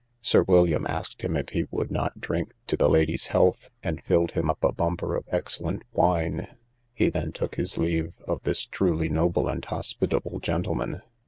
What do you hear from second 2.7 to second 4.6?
the ladies' health? and filled him